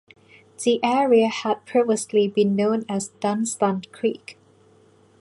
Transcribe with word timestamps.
The 0.63 0.79
area 0.83 1.27
had 1.29 1.63
previously 1.67 2.27
been 2.27 2.55
known 2.55 2.85
as 2.89 3.09
Dunstan 3.19 3.83
Creek. 3.91 4.35